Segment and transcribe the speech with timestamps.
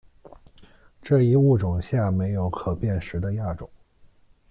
[0.99, 3.69] 这一物种下没有可辨识的亚种。